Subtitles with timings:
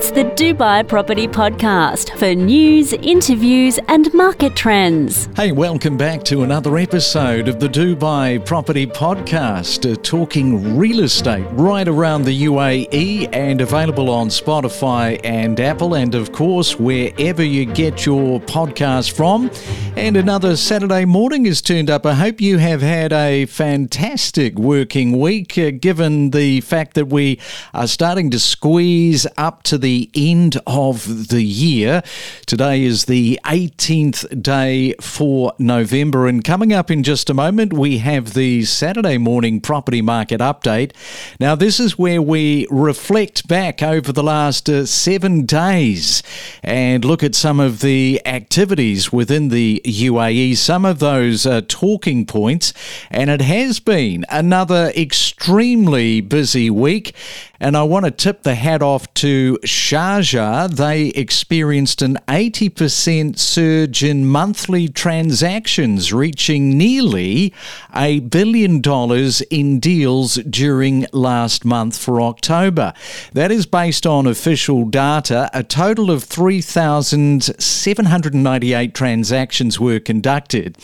[0.00, 5.28] It's the Dubai Property Podcast for news, interviews, and market trends.
[5.36, 11.44] Hey, welcome back to another episode of the Dubai Property Podcast, uh, talking real estate
[11.50, 17.66] right around the UAE and available on Spotify and Apple, and of course, wherever you
[17.66, 19.50] get your podcast from.
[19.98, 22.06] And another Saturday morning is turned up.
[22.06, 27.38] I hope you have had a fantastic working week, uh, given the fact that we
[27.74, 32.02] are starting to squeeze up to the end of the year.
[32.46, 37.98] Today is the 18th day for November, and coming up in just a moment, we
[37.98, 40.92] have the Saturday morning property market update.
[41.38, 46.22] Now, this is where we reflect back over the last uh, seven days
[46.62, 52.26] and look at some of the activities within the UAE, some of those uh, talking
[52.26, 52.72] points,
[53.10, 57.14] and it has been another extremely busy week.
[57.62, 60.74] And I want to tip the hat off to Sharjah.
[60.74, 67.52] They experienced an 80% surge in monthly transactions, reaching nearly
[67.94, 72.94] a billion dollars in deals during last month for October.
[73.34, 75.50] That is based on official data.
[75.52, 80.78] A total of 3,798 transactions were conducted.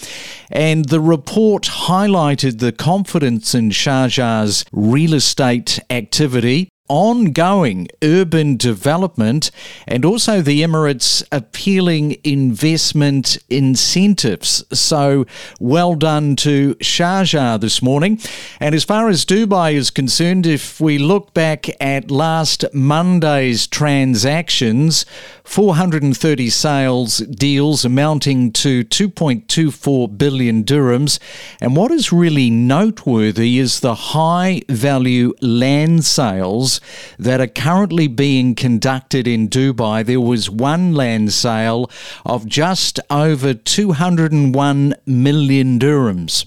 [0.50, 9.51] And the report highlighted the confidence in Sharjah's real estate activity ongoing urban development
[9.87, 14.65] and also the Emirates appealing investment incentives.
[14.73, 15.27] So
[15.61, 18.20] well done to Sharjah this morning.
[18.61, 25.05] And as far as Dubai is concerned, if we look back at last Monday's transactions,
[25.45, 31.19] 430 sales deals amounting to 2.24 billion dirhams.
[31.61, 36.75] And what is really noteworthy is the high value land sales
[37.19, 40.05] that are currently being conducted in Dubai.
[40.05, 41.91] There was one land sale
[42.24, 46.45] of just over 201 million dirhams.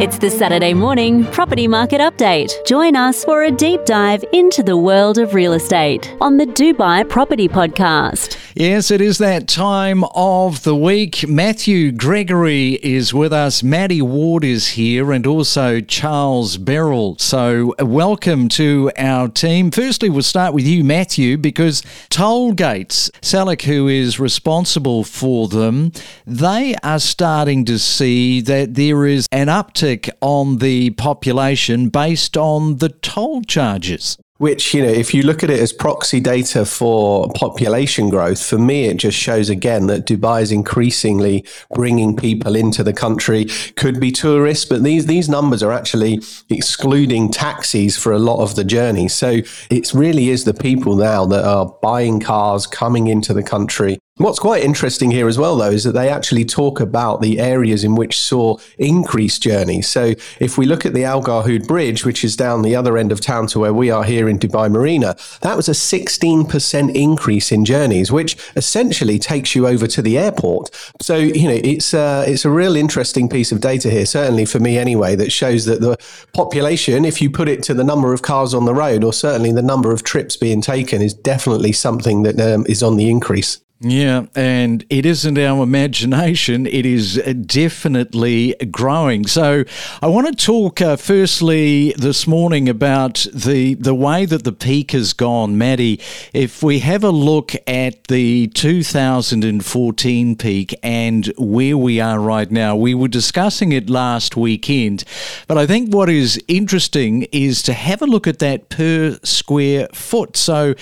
[0.00, 2.52] It's the Saturday morning property market update.
[2.66, 7.08] Join us for a deep dive into the world of real estate on the Dubai
[7.08, 8.41] Property Podcast.
[8.54, 11.26] Yes, it is that time of the week.
[11.26, 17.18] Matthew Gregory is with us, Maddy Ward is here, and also Charles Barrall.
[17.18, 19.70] So, uh, welcome to our team.
[19.70, 25.90] Firstly, we'll start with you, Matthew, because toll gates, Salik, who is responsible for them,
[26.26, 32.76] they are starting to see that there is an uptick on the population based on
[32.76, 37.28] the toll charges which you know if you look at it as proxy data for
[37.34, 41.44] population growth for me it just shows again that dubai is increasingly
[41.74, 43.46] bringing people into the country.
[43.76, 46.20] Could be tourists but these these numbers are actually
[46.50, 49.08] excluding taxis for a lot of the journey.
[49.08, 54.01] So it really is the people now that are buying cars coming into the country
[54.18, 57.82] What's quite interesting here as well, though, is that they actually talk about the areas
[57.82, 59.88] in which saw increased journeys.
[59.88, 63.10] So if we look at the Al Garhoud Bridge, which is down the other end
[63.10, 67.50] of town to where we are here in Dubai Marina, that was a 16% increase
[67.50, 70.68] in journeys, which essentially takes you over to the airport.
[71.00, 74.60] So, you know, it's, uh, it's a real interesting piece of data here, certainly for
[74.60, 75.96] me anyway, that shows that the
[76.34, 79.52] population, if you put it to the number of cars on the road, or certainly
[79.52, 83.58] the number of trips being taken, is definitely something that um, is on the increase.
[83.84, 87.16] Yeah, and it isn't our imagination, it is
[87.46, 89.26] definitely growing.
[89.26, 89.64] So,
[90.00, 94.92] I want to talk uh, firstly this morning about the, the way that the peak
[94.92, 95.58] has gone.
[95.58, 96.00] Maddy,
[96.32, 102.76] if we have a look at the 2014 peak and where we are right now,
[102.76, 105.02] we were discussing it last weekend,
[105.48, 109.88] but I think what is interesting is to have a look at that per square
[109.92, 110.36] foot.
[110.36, 110.74] So,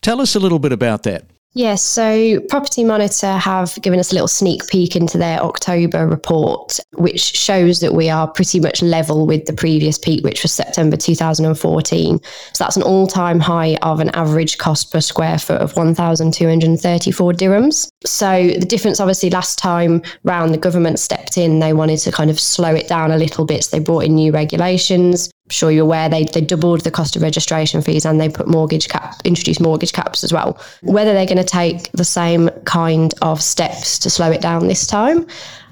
[0.00, 1.26] tell us a little bit about that.
[1.56, 6.78] Yes, so Property Monitor have given us a little sneak peek into their October report,
[6.98, 10.98] which shows that we are pretty much level with the previous peak, which was September
[10.98, 12.20] 2014.
[12.52, 17.32] So that's an all time high of an average cost per square foot of 1,234
[17.32, 17.88] dirhams.
[18.04, 22.28] So the difference, obviously, last time round, the government stepped in, they wanted to kind
[22.28, 23.64] of slow it down a little bit.
[23.64, 27.22] So they brought in new regulations sure you're aware they, they doubled the cost of
[27.22, 30.58] registration fees and they put mortgage cap introduced mortgage caps as well.
[30.82, 34.86] Whether they're going to take the same kind of steps to slow it down this
[34.86, 35.26] time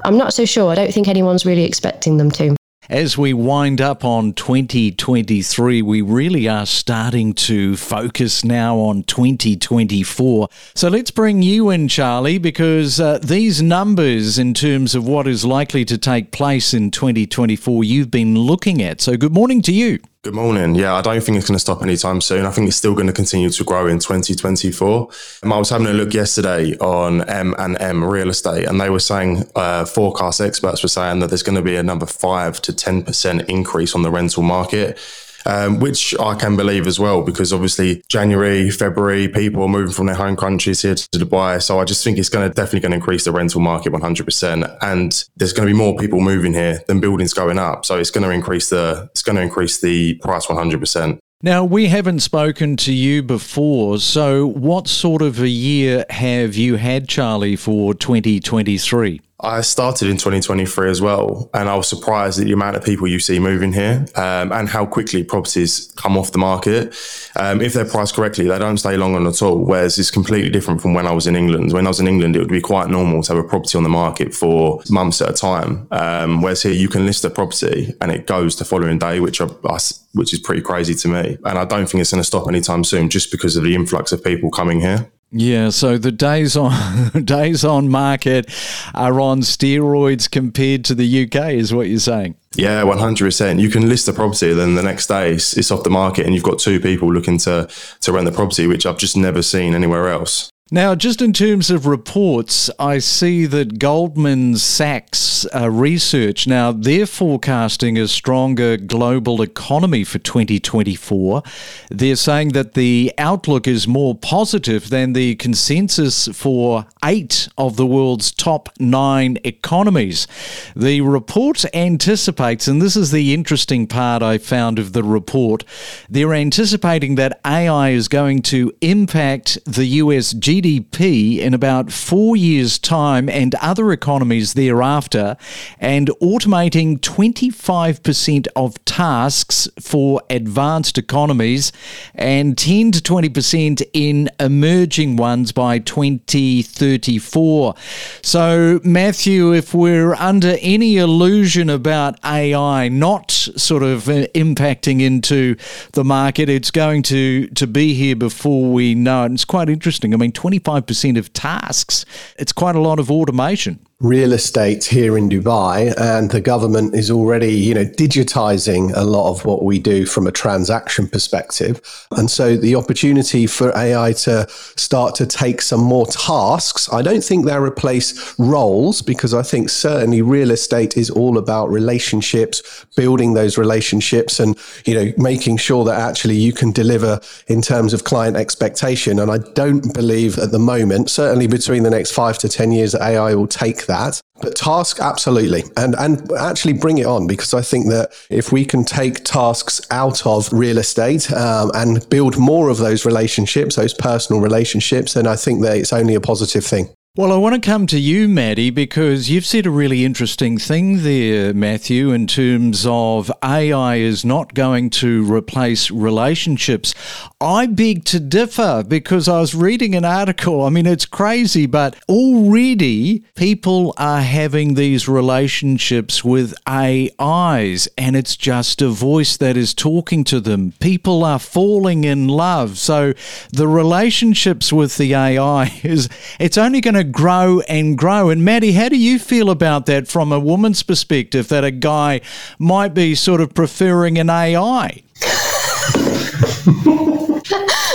[0.05, 0.71] i'm not so sure.
[0.71, 2.55] I don't think anyone's really expecting them to
[2.89, 10.49] as we wind up on 2023, we really are starting to focus now on 2024.
[10.75, 15.45] So let's bring you in, Charlie, because uh, these numbers, in terms of what is
[15.45, 19.01] likely to take place in 2024, you've been looking at.
[19.01, 20.01] So good morning to you.
[20.25, 20.75] Good morning.
[20.75, 22.47] Yeah, I don't think it's going to stop anytime soon.
[22.47, 25.09] I think it's still going to continue to grow in 2024.
[25.43, 28.89] Um, I was having a look yesterday on M and M real estate, and they
[28.89, 32.73] were saying uh, forecast experts were saying that there's going to be another five to
[32.73, 34.99] 10 percent increase on the rental market
[35.47, 40.07] um, which I can believe as well, because obviously January, February, people are moving from
[40.07, 41.63] their home countries here to Dubai.
[41.63, 44.79] So I just think it's going to definitely going to increase the rental market 100%.
[44.83, 47.85] And there's going to be more people moving here than buildings going up.
[47.85, 51.19] So it's going to increase the, it's going to increase the price 100%.
[51.43, 56.77] Now, we haven't spoken to you before, so what sort of a year have you
[56.77, 59.21] had, Charlie, for 2023?
[59.45, 63.07] I started in 2023 as well, and I was surprised at the amount of people
[63.07, 66.97] you see moving here um, and how quickly properties come off the market.
[67.37, 69.65] Um, if they're priced correctly, they don't stay long on at all.
[69.65, 71.73] Whereas it's completely different from when I was in England.
[71.73, 73.85] When I was in England, it would be quite normal to have a property on
[73.85, 75.87] the market for months at a time.
[75.91, 79.41] Um, whereas here, you can list a property and it goes the following day, which
[79.41, 81.39] which is pretty crazy to me.
[81.45, 84.13] And I don't think it's going to stop anytime soon, just because of the influx
[84.13, 85.11] of people coming here.
[85.37, 88.49] Yeah, so the days on days on market
[88.95, 92.37] are on steroids compared to the UK, is what you're saying.
[92.55, 93.59] Yeah, one hundred percent.
[93.59, 96.37] You can list the property, then the next day it's, it's off the market, and
[96.37, 97.69] you've got two people looking to
[98.03, 100.51] to rent the property, which I've just never seen anywhere else.
[100.71, 107.05] Now, just in terms of reports, I see that Goldman Sachs uh, research now they're
[107.05, 111.43] forecasting a stronger global economy for 2024.
[111.91, 117.87] They're saying that the outlook is more positive than the consensus for eight of the
[117.87, 120.27] world's top nine economies.
[120.75, 125.63] The report anticipates, and this is the interesting part I found of the report,
[126.09, 132.37] they're anticipating that AI is going to impact the US GDP GDP in about four
[132.37, 135.37] years' time and other economies thereafter,
[135.81, 141.73] and automating 25% of tasks for advanced economies
[142.15, 147.75] and 10 to 20% in emerging ones by 2034.
[148.23, 155.57] So, Matthew, if we're under any illusion about AI not sort of uh, impacting into
[155.93, 159.27] the market, it's going to, to be here before we know it.
[159.27, 160.15] And it's quite interesting.
[160.15, 162.05] I mean, 25% of tasks,
[162.39, 167.11] it's quite a lot of automation real estate here in Dubai, and the government is
[167.11, 171.81] already, you know, digitizing a lot of what we do from a transaction perspective.
[172.11, 177.23] And so the opportunity for AI to start to take some more tasks, I don't
[177.23, 183.35] think they'll replace roles because I think certainly real estate is all about relationships, building
[183.35, 188.05] those relationships and, you know, making sure that actually you can deliver in terms of
[188.05, 189.21] client expectation.
[189.21, 192.95] And I don't believe at the moment, certainly between the next five to 10 years,
[192.97, 194.21] AI will take that.
[194.41, 195.63] But task, absolutely.
[195.77, 199.81] And, and actually bring it on because I think that if we can take tasks
[199.91, 205.27] out of real estate um, and build more of those relationships, those personal relationships, then
[205.27, 206.89] I think that it's only a positive thing.
[207.17, 211.05] Well, I want to come to you, Maddy, because you've said a really interesting thing
[211.05, 216.93] there, Matthew, in terms of AI is not going to replace relationships.
[217.41, 220.65] I beg to differ because I was reading an article.
[220.65, 228.37] I mean, it's crazy, but already people are having these relationships with AIs, and it's
[228.37, 230.73] just a voice that is talking to them.
[230.81, 232.77] People are falling in love.
[232.77, 233.13] So
[233.53, 236.09] the relationships with the AI is,
[236.41, 238.31] it's only going to grow and grow.
[238.31, 242.21] And Maddy, how do you feel about that from a woman's perspective that a guy
[242.59, 245.03] might be sort of preferring an AI?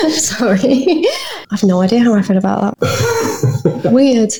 [0.09, 1.05] Sorry.
[1.51, 3.81] I have no idea how I feel about that.
[3.91, 4.33] Weird.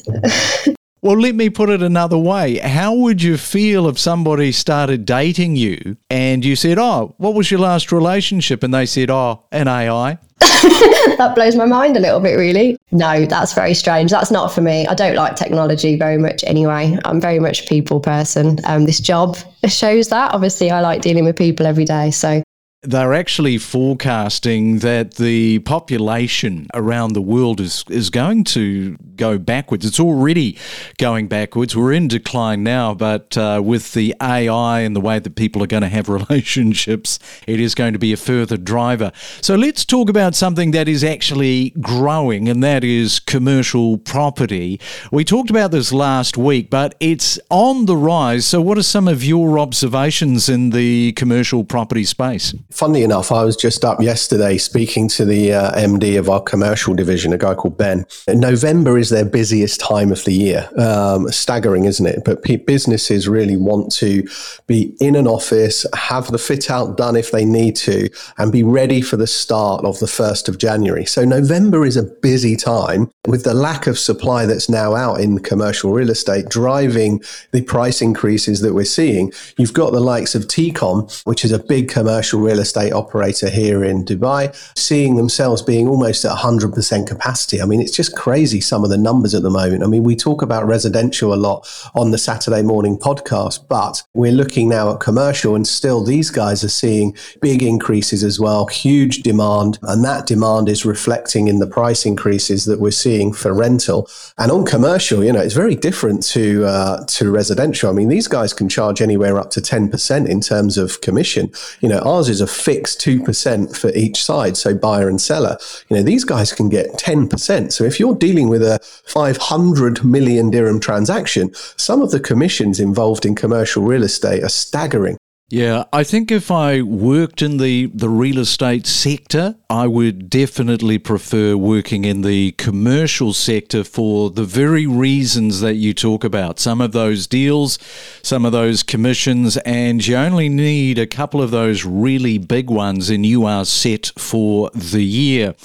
[1.02, 2.58] Well, let me put it another way.
[2.58, 7.50] How would you feel if somebody started dating you and you said, Oh, what was
[7.50, 8.64] your last relationship?
[8.64, 10.18] And they said, Oh, an AI.
[11.18, 12.77] that blows my mind a little bit, really.
[12.91, 14.12] No, that's very strange.
[14.12, 14.88] That's not for me.
[14.88, 16.98] I don't like technology very much anyway.
[17.06, 18.60] I'm very much a people person.
[18.65, 19.38] Um, this job
[19.68, 20.34] shows that.
[20.34, 22.12] Obviously, I like dealing with people every day.
[22.12, 22.44] So
[22.82, 29.86] they're actually forecasting that the population around the world is, is going to go backwards.
[29.86, 30.58] It's already
[30.98, 31.76] going backwards.
[31.76, 35.68] We're in decline now, but uh, with the AI and the way that people are
[35.68, 39.12] going to have relationships, it is going to be a further driver.
[39.42, 44.80] So let's talk about something that is actually growing, and that is commercial property.
[45.12, 48.46] We talked about this last week, but it's on the rise.
[48.46, 52.54] So, what are some of your observations in the commercial property space?
[52.72, 56.94] Funnily enough, I was just up yesterday speaking to the uh, MD of our commercial
[56.94, 58.06] division, a guy called Ben.
[58.28, 60.70] November is their busiest time of the year.
[60.78, 62.22] Um, staggering, isn't it?
[62.24, 64.28] But businesses really want to
[64.68, 68.08] be in an office, have the fit out done if they need to,
[68.38, 71.06] and be ready for the start of the 1st of January.
[71.06, 75.40] So November is a busy time with the lack of supply that's now out in
[75.40, 79.34] commercial real estate driving the price increases that we're seeing.
[79.58, 83.84] You've got the likes of TECOM, which is a big commercial real estate operator here
[83.84, 87.62] in Dubai, seeing themselves being almost at 100% capacity.
[87.62, 89.84] I mean, it's just crazy some of the numbers at the moment.
[89.84, 94.32] I mean, we talk about residential a lot on the Saturday morning podcast, but we're
[94.32, 99.24] looking now at commercial and still these guys are seeing big increases as well, huge
[99.24, 99.80] demand.
[99.84, 104.10] And that demand is reflecting in the price increases that we're seeing for rental.
[104.38, 107.89] And on commercial, you know, it's very different to, uh, to residential.
[107.89, 111.51] I mean, these guys can charge anywhere up to 10% in terms of commission.
[111.82, 114.58] You know, ours is a fixed 2% for each side.
[114.58, 115.58] So buyer and seller,
[115.89, 117.72] you know, these guys can get 10%.
[117.72, 123.25] So if you're dealing with a 500 million dirham transaction, some of the commissions involved
[123.25, 125.18] in commercial real estate are staggering.
[125.51, 131.00] Yeah, I think if I worked in the, the real estate sector, I would definitely
[131.00, 136.60] prefer working in the commercial sector for the very reasons that you talk about.
[136.60, 137.79] Some of those deals,
[138.22, 143.10] some of those commissions, and you only need a couple of those really big ones,
[143.10, 145.56] and you are set for the year.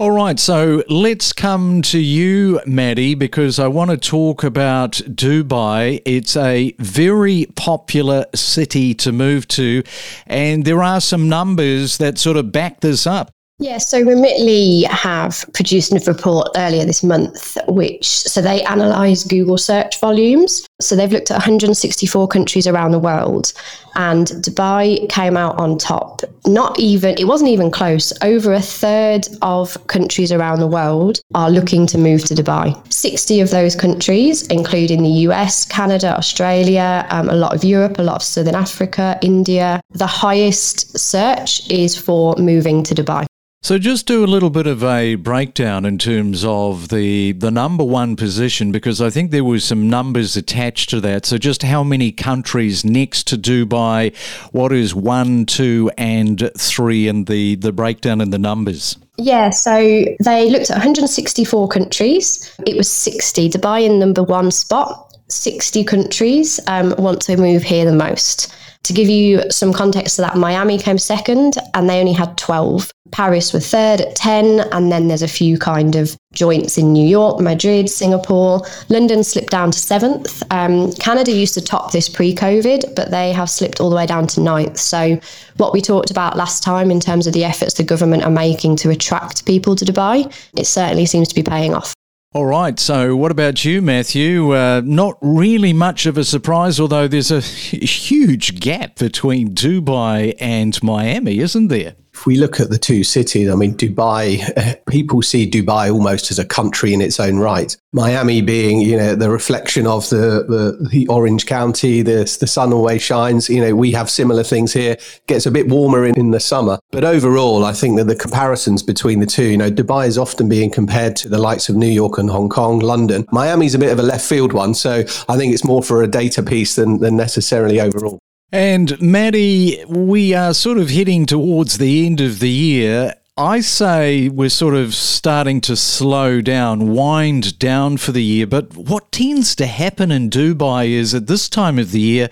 [0.00, 6.00] All right, so let's come to you, Maddy, because I want to talk about Dubai.
[6.06, 9.82] It's a very popular city to move to,
[10.26, 13.30] and there are some numbers that sort of back this up.
[13.62, 19.58] Yeah, so Remitly have produced a report earlier this month, which so they analyse Google
[19.58, 20.66] search volumes.
[20.80, 23.52] So they've looked at 164 countries around the world,
[23.96, 26.22] and Dubai came out on top.
[26.46, 28.14] Not even, it wasn't even close.
[28.22, 32.74] Over a third of countries around the world are looking to move to Dubai.
[32.90, 38.02] 60 of those countries, including the US, Canada, Australia, um, a lot of Europe, a
[38.02, 39.82] lot of Southern Africa, India.
[39.90, 43.26] The highest search is for moving to Dubai.
[43.62, 47.84] So just do a little bit of a breakdown in terms of the the number
[47.84, 51.26] one position because I think there were some numbers attached to that.
[51.26, 54.16] So just how many countries next to Dubai?
[54.52, 58.96] What is one, two, and three, and the the breakdown in the numbers.
[59.18, 59.76] Yeah, so
[60.24, 62.56] they looked at 164 countries.
[62.66, 63.50] It was 60.
[63.50, 65.14] Dubai in number one spot.
[65.28, 68.52] 60 countries um, want to move here the most.
[68.84, 72.90] To give you some context to that, Miami came second and they only had 12.
[73.12, 74.60] Paris were third at 10.
[74.72, 78.62] And then there's a few kind of joints in New York, Madrid, Singapore.
[78.88, 80.42] London slipped down to seventh.
[80.50, 84.06] Um, Canada used to top this pre COVID, but they have slipped all the way
[84.06, 84.78] down to ninth.
[84.78, 85.20] So,
[85.58, 88.76] what we talked about last time in terms of the efforts the government are making
[88.76, 91.94] to attract people to Dubai, it certainly seems to be paying off.
[92.32, 92.78] All right.
[92.78, 94.54] So, what about you, Matthew?
[94.54, 100.80] Uh, not really much of a surprise, although there's a huge gap between Dubai and
[100.80, 101.96] Miami, isn't there?
[102.20, 106.38] If we look at the two cities, I mean, Dubai, people see Dubai almost as
[106.38, 107.74] a country in its own right.
[107.94, 112.74] Miami being, you know, the reflection of the, the, the, Orange County, the, the sun
[112.74, 113.48] always shines.
[113.48, 114.98] You know, we have similar things here.
[115.28, 116.78] Gets a bit warmer in, in the summer.
[116.90, 120.46] But overall, I think that the comparisons between the two, you know, Dubai is often
[120.46, 123.26] being compared to the likes of New York and Hong Kong, London.
[123.32, 124.74] Miami's a bit of a left field one.
[124.74, 128.20] So I think it's more for a data piece than, than necessarily overall.
[128.52, 133.14] And Maddy, we are sort of heading towards the end of the year.
[133.36, 138.48] I say we're sort of starting to slow down, wind down for the year.
[138.48, 142.28] But what tends to happen in Dubai is at this time of the year,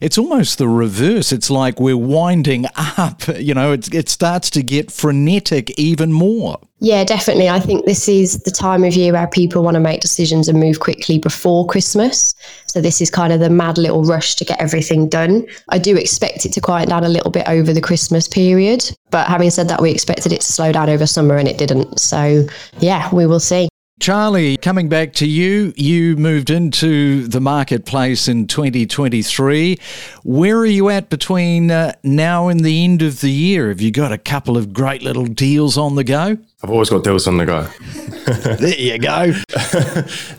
[0.00, 1.30] it's almost the reverse.
[1.30, 3.28] It's like we're winding up.
[3.28, 6.58] You know, it, it starts to get frenetic even more.
[6.82, 7.50] Yeah, definitely.
[7.50, 10.58] I think this is the time of year where people want to make decisions and
[10.58, 12.34] move quickly before Christmas.
[12.66, 15.46] So this is kind of the mad little rush to get everything done.
[15.68, 19.28] I do expect it to quiet down a little bit over the Christmas period, but
[19.28, 22.00] having said that, we expected it to slow down over summer and it didn't.
[22.00, 22.46] So
[22.78, 23.69] yeah, we will see.
[24.00, 29.78] Charlie, coming back to you, you moved into the marketplace in 2023.
[30.24, 33.68] Where are you at between uh, now and the end of the year?
[33.68, 36.38] Have you got a couple of great little deals on the go?
[36.62, 37.68] I've always got deals on the go.
[38.56, 39.34] there you go.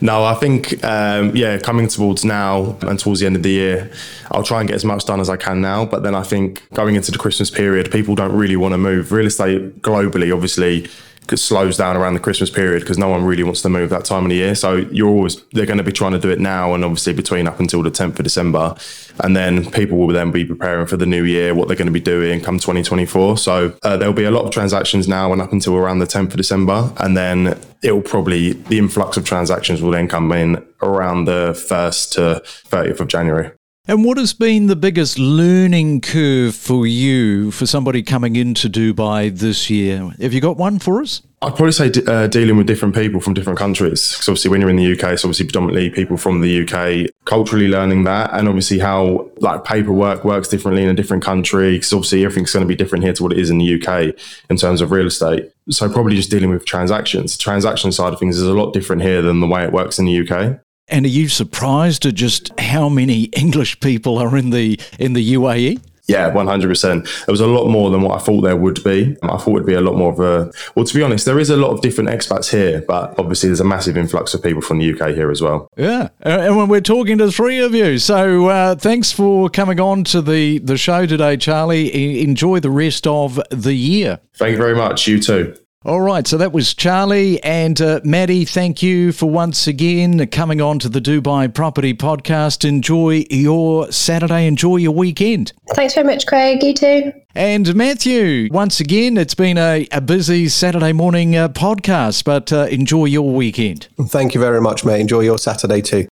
[0.00, 3.92] no, I think, um, yeah, coming towards now and towards the end of the year,
[4.32, 5.84] I'll try and get as much done as I can now.
[5.84, 9.12] But then I think going into the Christmas period, people don't really want to move.
[9.12, 10.88] Real estate globally, obviously,
[11.34, 14.24] slows down around the Christmas period because no one really wants to move that time
[14.24, 14.54] of the year.
[14.54, 17.46] So you're always they're going to be trying to do it now and obviously between
[17.46, 18.74] up until the 10th of December,
[19.20, 21.92] and then people will then be preparing for the new year, what they're going to
[21.92, 23.38] be doing come 2024.
[23.38, 26.30] So uh, there'll be a lot of transactions now and up until around the 10th
[26.30, 31.24] of December, and then it'll probably the influx of transactions will then come in around
[31.24, 33.52] the 1st to 30th of January.
[33.88, 39.36] And what has been the biggest learning curve for you for somebody coming into Dubai
[39.36, 40.08] this year?
[40.20, 41.20] Have you got one for us?
[41.42, 44.12] I'd probably say uh, dealing with different people from different countries.
[44.12, 47.10] Because obviously, when you're in the UK, it's obviously predominantly people from the UK.
[47.24, 51.72] Culturally learning that, and obviously how like paperwork works differently in a different country.
[51.72, 54.14] Because obviously, everything's going to be different here to what it is in the UK
[54.48, 55.50] in terms of real estate.
[55.70, 57.36] So probably just dealing with transactions.
[57.36, 60.04] Transaction side of things is a lot different here than the way it works in
[60.04, 60.60] the UK.
[60.92, 65.34] And are you surprised at just how many English people are in the in the
[65.34, 65.80] UAE?
[66.06, 67.04] Yeah, one hundred percent.
[67.04, 69.16] There was a lot more than what I thought there would be.
[69.22, 70.52] I thought it'd be a lot more of a.
[70.74, 73.60] Well, to be honest, there is a lot of different expats here, but obviously there's
[73.60, 75.68] a massive influx of people from the UK here as well.
[75.76, 80.04] Yeah, and when we're talking to three of you, so uh, thanks for coming on
[80.04, 82.20] to the the show today, Charlie.
[82.22, 84.18] Enjoy the rest of the year.
[84.34, 85.06] Thank you very much.
[85.06, 85.56] You too.
[85.84, 88.44] All right, so that was Charlie and uh, Maddy.
[88.44, 92.64] Thank you for once again coming on to the Dubai Property Podcast.
[92.64, 95.52] Enjoy your Saturday, enjoy your weekend.
[95.70, 96.62] Thanks very much, Craig.
[96.62, 97.12] You too.
[97.34, 102.66] And Matthew, once again, it's been a, a busy Saturday morning uh, podcast, but uh,
[102.70, 103.88] enjoy your weekend.
[104.02, 105.00] Thank you very much, mate.
[105.00, 106.06] Enjoy your Saturday too.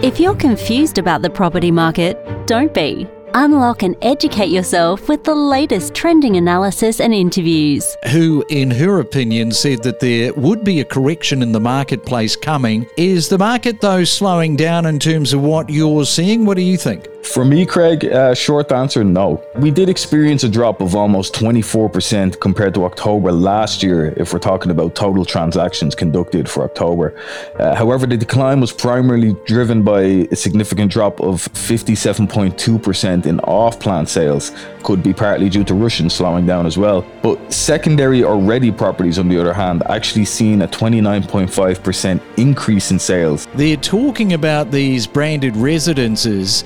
[0.00, 2.16] If you're confused about the property market,
[2.46, 3.06] don't be.
[3.34, 7.96] Unlock and educate yourself with the latest trending analysis and interviews.
[8.10, 12.86] Who, in her opinion, said that there would be a correction in the marketplace coming.
[12.96, 16.46] Is the market, though, slowing down in terms of what you're seeing?
[16.46, 17.06] What do you think?
[17.32, 19.44] For me, Craig, uh, short answer no.
[19.56, 24.38] We did experience a drop of almost 24% compared to October last year, if we're
[24.38, 27.14] talking about total transactions conducted for October.
[27.58, 33.78] Uh, however, the decline was primarily driven by a significant drop of 57.2% in off
[33.78, 37.04] plan sales, could be partly due to Russian slowing down as well.
[37.22, 42.98] But secondary or ready properties, on the other hand, actually seen a 29.5% increase in
[42.98, 43.46] sales.
[43.54, 46.64] They're talking about these branded residences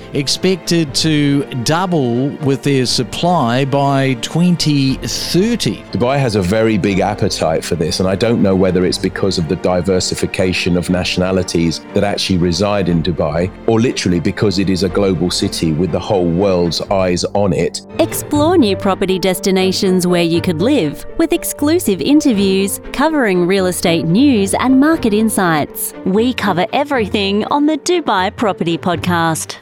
[0.52, 5.76] expected to double with their supply by 2030.
[5.92, 9.38] Dubai has a very big appetite for this, and I don't know whether it's because
[9.38, 14.82] of the diversification of nationalities that actually reside in Dubai, or literally because it is
[14.82, 17.80] a global city with the whole world's eyes on it.
[17.98, 24.52] Explore new property destinations where you could live with exclusive interviews covering real estate news
[24.54, 25.94] and market insights.
[26.04, 29.58] We cover everything on the Dubai Property Podcast.